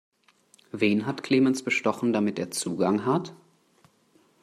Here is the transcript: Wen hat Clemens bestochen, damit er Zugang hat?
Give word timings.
Wen 0.71 1.05
hat 1.05 1.21
Clemens 1.21 1.61
bestochen, 1.61 2.11
damit 2.11 2.39
er 2.39 2.49
Zugang 2.49 3.05
hat? 3.05 3.35